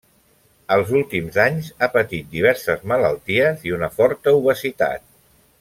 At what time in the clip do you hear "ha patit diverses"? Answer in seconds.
1.87-2.83